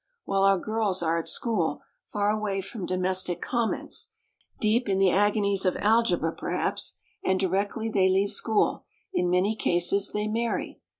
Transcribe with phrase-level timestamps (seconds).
[0.23, 4.13] while our girls are at school, far away from domestic comments,
[4.59, 8.83] deep in the agonies of algebra perhaps; and directly they leave school,
[9.13, 10.79] in many cases they marry.